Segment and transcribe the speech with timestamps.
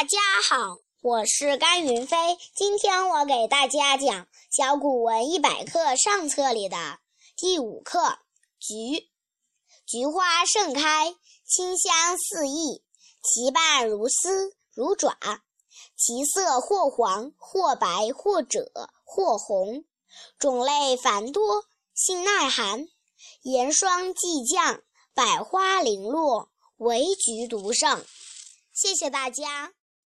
[0.00, 2.16] 大家好，我是甘云飞。
[2.56, 7.00] 今天我给大家讲《小古文一百课》上册里的
[7.36, 7.98] 第五课
[8.58, 8.74] 《菊》。
[9.86, 12.82] 菊花盛开，清香四溢，
[13.22, 15.18] 其瓣如丝如爪，
[15.98, 17.86] 其色或黄或白
[18.16, 18.70] 或赭
[19.04, 19.84] 或红，
[20.38, 22.88] 种类繁多，性耐寒，
[23.42, 24.82] 严霜既降，
[25.12, 28.02] 百花零落，唯菊独盛。
[28.72, 29.74] 谢谢大家。